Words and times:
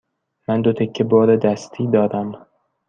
من 0.47 0.59
دو 0.63 0.71
تکه 0.77 1.03
بار 1.11 1.35
دستی 1.45 1.87
دارم. 1.87 2.31